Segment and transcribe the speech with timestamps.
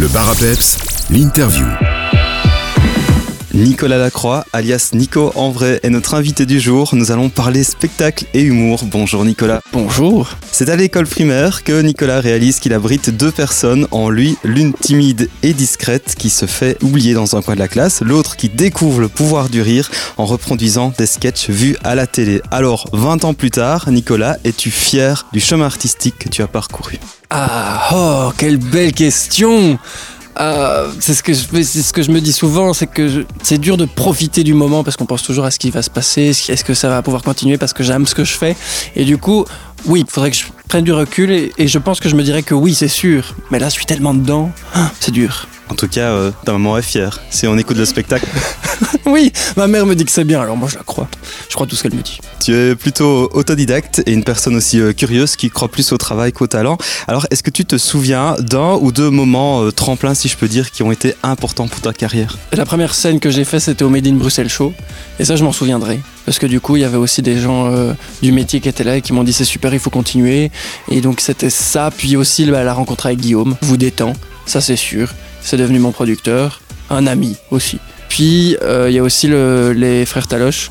[0.00, 0.30] Le bar
[1.10, 1.99] l'interview.
[3.52, 6.90] Nicolas Lacroix, alias Nico en vrai, est notre invité du jour.
[6.92, 8.84] Nous allons parler spectacle et humour.
[8.84, 9.60] Bonjour Nicolas.
[9.72, 10.36] Bonjour.
[10.52, 15.28] C'est à l'école primaire que Nicolas réalise qu'il abrite deux personnes en lui, l'une timide
[15.42, 19.00] et discrète qui se fait oublier dans un coin de la classe, l'autre qui découvre
[19.00, 22.40] le pouvoir du rire en reproduisant des sketchs vus à la télé.
[22.52, 26.98] Alors, 20 ans plus tard, Nicolas, es-tu fier du chemin artistique que tu as parcouru?
[27.30, 29.78] Ah, oh, quelle belle question
[30.42, 33.58] ah, c'est ce que je, c'est ce que je me dis souvent, c'est que c'est
[33.58, 36.28] dur de profiter du moment parce qu'on pense toujours à ce qui va se passer,
[36.30, 38.56] est-ce que ça va pouvoir continuer parce que j'aime ce que je fais.
[38.96, 39.44] Et du coup,
[39.84, 42.22] oui, il faudrait que je prenne du recul et, et je pense que je me
[42.22, 43.34] dirais que oui, c'est sûr.
[43.50, 45.46] Mais là, je suis tellement dedans, ah, c'est dur.
[45.70, 47.20] En tout cas, euh, ta maman est fière.
[47.30, 48.26] Si on écoute le spectacle,
[49.06, 51.08] Oui, ma mère me dit que c'est bien, alors moi je la crois.
[51.48, 52.18] Je crois tout ce qu'elle me dit.
[52.40, 56.32] tu es plutôt autodidacte et une personne aussi euh, curieuse qui croit plus au travail
[56.32, 56.76] qu'au talent.
[57.06, 60.48] Alors, est-ce que tu te souviens d'un ou deux moments euh, tremplins, si je peux
[60.48, 62.36] dire, qui ont été importants pour ta carrière?
[62.52, 64.72] La première scène que j'ai faite, c'était au Made in Bruxelles Show.
[65.20, 66.00] Et ça, je m'en souviendrai.
[66.26, 67.72] Parce que du coup, il y avait aussi des gens
[68.22, 70.50] du métier qui étaient là et qui m'ont dit c'est super, il faut continuer.
[70.90, 71.90] Et donc, c'était ça.
[71.96, 74.12] Puis aussi, bah, la rencontre avec Guillaume, vous détend,
[74.46, 75.12] ça c'est sûr.
[75.42, 76.60] C'est devenu mon producteur,
[76.90, 77.78] un ami aussi.
[78.08, 80.70] Puis, euh, il y a aussi le- les frères Taloche,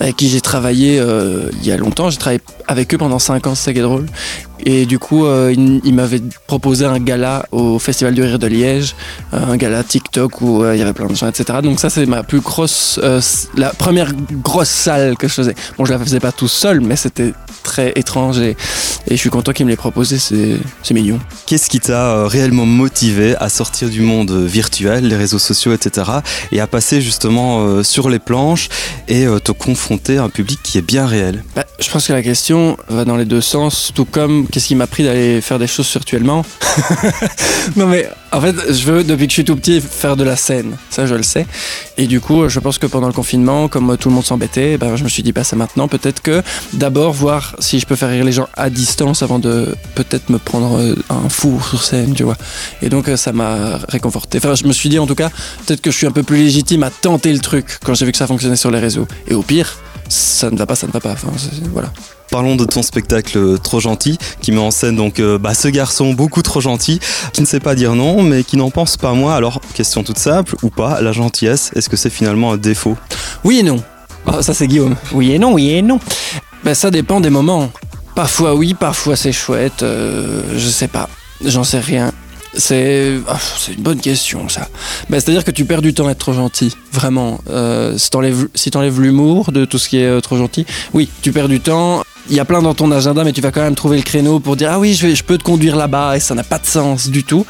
[0.00, 2.10] avec qui j'ai travaillé euh, il y a longtemps.
[2.10, 4.06] J'ai travaillé avec eux pendant 5 ans, c'est ça qui est drôle.
[4.64, 8.96] Et du coup, euh, ils, m'avaient proposé un gala au Festival du Rire de Liège,
[9.34, 11.58] euh, un gala TikTok où il y avait plein de gens, etc.
[11.62, 12.98] Donc ça, c'est ma plus grosse,
[13.54, 15.54] la première grosse salle que je faisais.
[15.78, 18.56] Bon, je la faisais pas tout seul, mais c'était très étrange et,
[19.08, 20.18] je suis content qu'ils me l'aient proposé.
[20.18, 21.20] C'est mignon.
[21.46, 26.10] Qu'est-ce qui t'a réellement motivé à sortir du monde virtuel, les réseaux sociaux, etc.
[26.50, 28.68] et à passer justement sur les planches
[29.06, 32.76] et te confronter un public qui est bien réel Bah, je pense que la question
[32.88, 35.90] va dans les deux sens, tout comme qu'est-ce qui m'a pris d'aller faire des choses
[35.92, 36.44] virtuellement?
[37.76, 40.36] non mais en fait, je veux depuis que je suis tout petit faire de la
[40.36, 41.46] scène, ça je le sais.
[41.96, 44.78] Et du coup, je pense que pendant le confinement, comme euh, tout le monde s'embêtait,
[44.78, 46.42] ben, je me suis dit, bah, c'est maintenant, peut-être que
[46.72, 50.38] d'abord voir si je peux faire rire les gens à distance avant de peut-être me
[50.38, 52.36] prendre euh, un four sur scène, tu vois.
[52.82, 54.38] Et donc euh, ça m'a réconforté.
[54.38, 55.30] Enfin, je me suis dit en tout cas,
[55.66, 58.12] peut-être que je suis un peu plus légitime à tenter le truc quand j'ai vu
[58.12, 59.06] que ça fonctionnait sur les réseaux.
[59.28, 59.78] Et au pire,
[60.08, 61.12] ça ne va pas, ça ne va pas.
[61.12, 61.28] Enfin,
[61.72, 61.92] voilà.
[62.36, 65.68] Parlons de ton spectacle euh, Trop gentil, qui met en scène donc euh, bah, ce
[65.68, 67.00] garçon beaucoup trop gentil,
[67.32, 69.34] qui ne sait pas dire non, mais qui n'en pense pas moins.
[69.34, 72.98] Alors, question toute simple, ou pas, la gentillesse, est-ce que c'est finalement un défaut?
[73.42, 73.82] Oui et non.
[74.26, 74.96] Ah, ça c'est Guillaume.
[75.12, 75.98] Oui et non, oui et non.
[76.62, 77.70] Ben ça dépend des moments.
[78.14, 79.82] Parfois oui, parfois c'est chouette.
[79.82, 81.08] euh, je sais pas.
[81.42, 82.12] J'en sais rien.
[82.54, 84.68] C'est ah, c'est une bonne question ça.
[85.08, 87.40] Ben, C'est-à-dire que tu perds du temps à être trop gentil, vraiment.
[87.48, 91.32] Euh, si t'enlèves si l'humour de tout ce qui est euh, trop gentil, oui, tu
[91.32, 92.02] perds du temps.
[92.28, 94.40] Il y a plein dans ton agenda, mais tu vas quand même trouver le créneau
[94.40, 97.08] pour dire ah oui, je, peux te conduire là-bas et ça n'a pas de sens
[97.08, 97.46] du tout.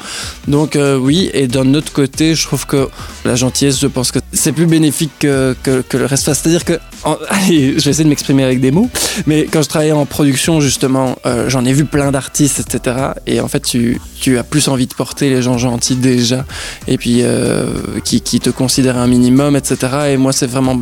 [0.47, 2.87] Donc euh, oui, et d'un autre côté, je trouve que
[3.25, 5.55] la gentillesse, je pense que c'est plus bénéfique que,
[5.93, 6.25] le reste.
[6.25, 6.73] C'est-à-dire que,
[7.03, 8.89] en- allez, je vais essayer de m'exprimer avec des mots,
[9.25, 12.97] mais quand je travaillais en production, justement, euh, j'en ai vu plein d'artistes, etc.
[13.25, 13.99] Et en fait, tu,
[14.37, 16.45] as plus envie de porter les gens gentils déjà,
[16.87, 17.65] et puis euh,
[18.03, 19.77] qui te considèrent un minimum, etc.
[20.09, 20.79] Et moi, c'est vraiment...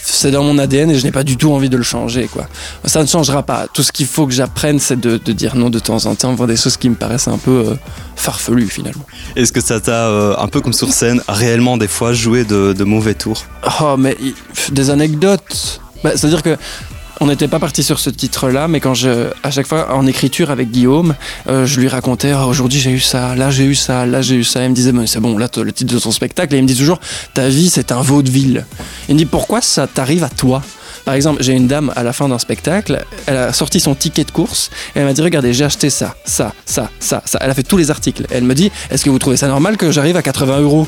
[0.00, 2.48] C'est dans mon ADN et je n'ai pas du tout envie de le changer, quoi.
[2.84, 3.66] Ça ne changera pas.
[3.72, 6.34] Tout ce qu'il faut que j'apprenne, c'est de, de dire non de temps en temps,
[6.34, 7.74] voir des choses qui me paraissent un peu euh,
[8.16, 9.04] farfelues, finalement.
[9.36, 12.72] Est-ce que ça t'a, euh, un peu comme sur scène, réellement des fois joué de,
[12.72, 13.44] de mauvais tours?
[13.80, 14.16] Oh, mais
[14.70, 15.80] des anecdotes.
[16.04, 16.56] Bah, C'est-à-dire que
[17.20, 20.50] on n'était pas parti sur ce titre-là, mais quand je, à chaque fois en écriture
[20.50, 21.14] avec Guillaume,
[21.48, 24.36] euh, je lui racontais oh, aujourd'hui j'ai eu ça, là j'ai eu ça, là j'ai
[24.36, 24.64] eu ça.
[24.64, 26.54] Il me disait c'est bon, là le titre de ton spectacle.
[26.54, 27.00] Et il me dit toujours
[27.34, 28.64] ta vie c'est un vaudeville.
[29.08, 30.62] Il me dit pourquoi ça t'arrive à toi?
[31.04, 34.24] Par exemple, j'ai une dame à la fin d'un spectacle, elle a sorti son ticket
[34.24, 37.38] de course et elle m'a dit Regardez, j'ai acheté ça, ça, ça, ça, ça.
[37.40, 38.26] Elle a fait tous les articles.
[38.30, 40.86] Elle me dit Est-ce que vous trouvez ça normal que j'arrive à 80 euros?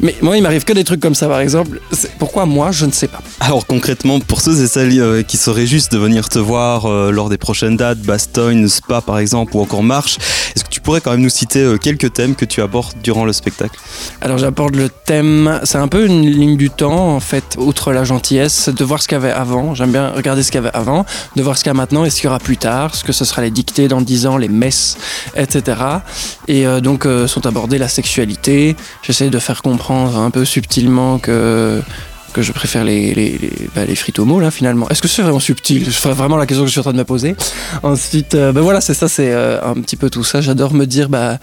[0.00, 1.80] Mais moi, il m'arrive que des trucs comme ça, par exemple.
[2.18, 3.20] Pourquoi moi Je ne sais pas.
[3.40, 7.10] Alors concrètement, pour ceux et celles euh, qui seraient juste de venir te voir euh,
[7.10, 10.18] lors des prochaines dates, Bastogne, Spa par exemple, ou encore Marche,
[10.54, 13.24] est-ce que tu pourrais quand même nous citer euh, quelques thèmes que tu abordes durant
[13.24, 13.78] le spectacle?
[14.20, 18.04] Alors j'aborde le thème, c'est un peu une ligne du temps en fait, outre la
[18.04, 20.76] gentillesse, de voir ce qu'il y avait avant, j'aime bien regarder ce qu'il y avait
[20.76, 21.04] avant,
[21.34, 23.04] de voir ce qu'il y a maintenant et ce qu'il y aura plus tard, ce
[23.04, 24.96] que ce sera les dictées dans 10 ans, les messes,
[25.36, 25.76] etc.
[26.48, 31.18] Et euh, donc euh, sont abordées la sexualité, j'essaie de faire comprendre un peu subtilement
[31.18, 31.80] que
[32.32, 34.86] que je préfère les, les, les, bah, là finalement.
[34.90, 35.90] Est-ce que c'est vraiment subtil?
[35.90, 37.34] C'est vraiment la question que je suis en train de me poser.
[37.82, 40.42] Ensuite, ben voilà, c'est ça, c'est un petit peu tout ça.
[40.42, 41.38] J'adore me dire, bah,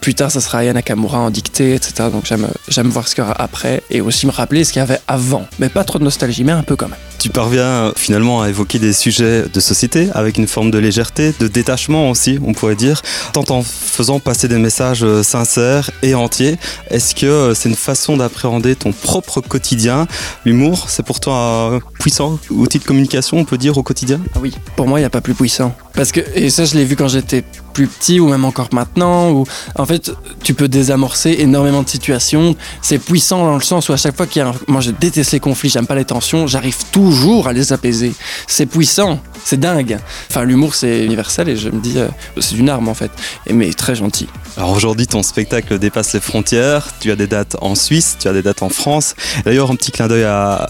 [0.00, 2.08] plus tard, ça sera Aya Nakamura en dictée, etc.
[2.10, 4.82] Donc j'aime voir ce qu'il y aura après et aussi me rappeler ce qu'il y
[4.82, 5.46] avait avant.
[5.58, 6.98] Mais pas trop de nostalgie, mais un peu quand même.
[7.22, 11.46] Tu parviens finalement à évoquer des sujets de société avec une forme de légèreté, de
[11.46, 13.00] détachement aussi, on pourrait dire,
[13.32, 16.56] tant en faisant passer des messages euh, sincères et entiers.
[16.90, 20.08] Est-ce que euh, c'est une façon d'appréhender ton propre quotidien?
[20.44, 22.40] L'humour, c'est pour toi un puissant?
[22.50, 24.20] Outil de communication, on peut dire, au quotidien?
[24.34, 25.76] Ah oui, pour moi, il n'y a pas plus puissant.
[25.94, 29.30] Parce que, et ça, je l'ai vu quand j'étais plus petit ou même encore maintenant,
[29.30, 29.44] où
[29.76, 30.10] en fait,
[30.42, 32.56] tu peux désamorcer énormément de situations.
[32.82, 34.54] C'est puissant dans le sens où à chaque fois qu'il y a un...
[34.66, 37.11] Moi, je déteste les conflits, j'aime pas les tensions, j'arrive toujours
[37.48, 38.12] à les apaiser.
[38.46, 39.98] C'est puissant, c'est dingue.
[40.30, 42.08] Enfin, l'humour, c'est universel et je me dis, euh,
[42.40, 43.10] c'est une arme en fait,
[43.46, 44.26] et, mais très gentil.
[44.56, 46.88] Alors aujourd'hui, ton spectacle dépasse les frontières.
[47.00, 49.14] Tu as des dates en Suisse, tu as des dates en France.
[49.44, 50.26] D'ailleurs, un petit clin d'œil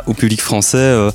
[0.07, 0.79] au public français.
[0.79, 1.11] euh,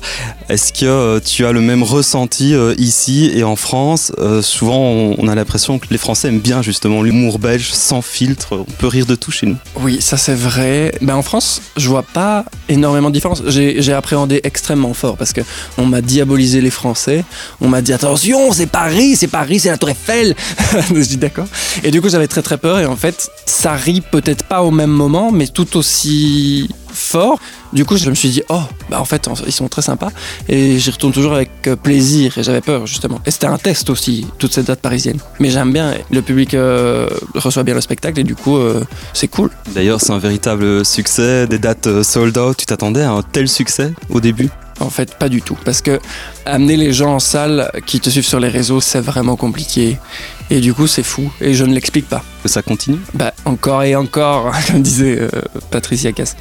[0.48, 4.12] Est-ce que euh, tu as le même ressenti ici et en France?
[4.42, 8.56] Souvent, on, on a l'impression que les Français aiment bien justement l'humour belge sans filtre.
[8.68, 9.56] On peut rire de tout chez nous.
[9.76, 10.92] Oui, ça c'est vrai.
[11.00, 13.42] Ben, en France, je vois pas énormément de différence.
[13.46, 15.40] J'ai j'ai appréhendé extrêmement fort parce que
[15.78, 17.24] on m'a diabolisé les Français.
[17.60, 20.34] On m'a dit attention, c'est Paris, c'est Paris, c'est la Tour Eiffel.
[20.88, 21.46] je dis d'accord.
[21.82, 22.78] Et du coup, j'avais très très peur.
[22.78, 27.38] Et en fait, ça rit peut-être pas au même moment, mais tout aussi fort.
[27.72, 30.10] Du coup, je me suis dit, oh, bah en fait, ils sont très sympas.
[30.48, 32.36] Et j'y retourne toujours avec euh, plaisir.
[32.38, 33.20] Et j'avais peur, justement.
[33.26, 35.18] Et c'était un test aussi, toute cette date parisienne.
[35.38, 35.94] Mais j'aime bien.
[36.10, 38.20] Le public euh, reçoit bien le spectacle.
[38.20, 39.50] Et du coup, euh, c'est cool.
[39.74, 41.46] D'ailleurs, c'est un véritable succès.
[41.46, 42.56] Des dates sold out.
[42.56, 44.50] Tu t'attendais à un tel succès au début?
[44.80, 45.58] En fait, pas du tout.
[45.64, 45.98] Parce que
[46.44, 49.98] amener les gens en salle qui te suivent sur les réseaux, c'est vraiment compliqué.
[50.50, 51.30] Et du coup, c'est fou.
[51.40, 52.22] Et je ne l'explique pas.
[52.44, 52.98] Ça continue?
[53.14, 55.28] Bah, encore et encore, comme disait euh,
[55.70, 56.36] Patricia Cass.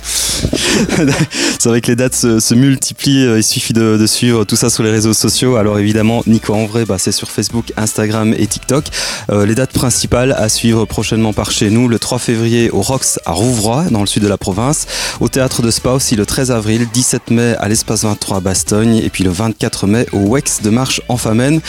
[1.59, 4.83] C'est vrai que les dates se, multiplient, euh, il suffit de, suivre tout ça sur
[4.83, 5.55] les réseaux sociaux.
[5.55, 8.85] Alors évidemment, Nico en vrai, bah, c'est sur Facebook, Instagram et TikTok.
[9.29, 13.19] Euh, les dates principales à suivre prochainement par chez nous, le 3 février au Rox
[13.25, 14.85] à Rouvroy, dans le sud de la province,
[15.19, 18.97] au Théâtre de Spa aussi le 13 avril, 17 mai à l'Espace 23 à Bastogne
[18.97, 21.61] et puis le 24 mai au Wex de Marche en Famenne.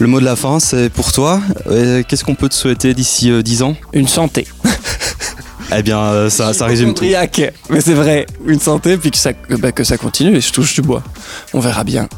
[0.00, 1.40] Le mot de la fin, c'est pour toi.
[1.66, 3.74] Euh, Qu'est-ce qu'on peut te souhaiter d'ici euh, 10 ans?
[3.92, 4.46] Une santé.
[5.76, 7.04] Eh bien, euh, ça, ça résume tout.
[7.70, 10.74] Mais c'est vrai, une santé, puis que ça, bah, que ça continue et je touche
[10.74, 11.02] du bois.
[11.52, 12.08] On verra bien.